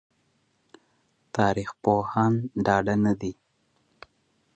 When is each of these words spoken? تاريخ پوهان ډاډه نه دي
تاريخ 1.35 1.69
پوهان 1.83 2.33
ډاډه 2.65 2.95
نه 3.05 3.13
دي 3.21 3.33